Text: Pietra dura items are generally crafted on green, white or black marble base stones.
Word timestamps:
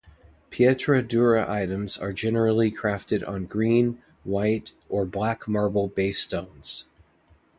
Pietra 0.49 1.03
dura 1.07 1.45
items 1.47 1.95
are 1.95 2.11
generally 2.11 2.71
crafted 2.71 3.23
on 3.27 3.45
green, 3.45 4.01
white 4.23 4.73
or 4.89 5.05
black 5.05 5.47
marble 5.47 5.89
base 5.89 6.17
stones. 6.17 6.87